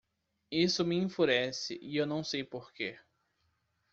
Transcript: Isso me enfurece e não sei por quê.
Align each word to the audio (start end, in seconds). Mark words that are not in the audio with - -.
Isso 0.49 0.83
me 0.83 0.95
enfurece 0.97 1.77
e 1.79 2.03
não 2.07 2.23
sei 2.23 2.43
por 2.43 2.73
quê. 2.73 2.97